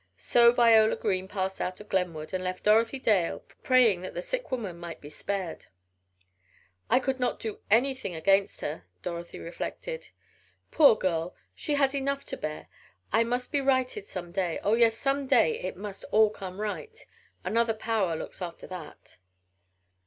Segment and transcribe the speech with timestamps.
[0.17, 4.51] So Viola Green passed out of Glenwood, and left Dorothy Dale praying that the sick
[4.51, 5.67] woman might be spared.
[6.89, 10.09] "I could not do anything against her," Dorothy reflected.
[10.71, 12.67] "Poor girl, she has enough to bear!
[13.13, 17.05] It must be righted some day oh, yes, some day it must all come right.
[17.43, 19.19] Another Power looks after that."